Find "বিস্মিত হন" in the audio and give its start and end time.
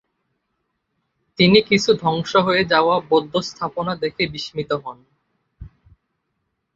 4.27-4.97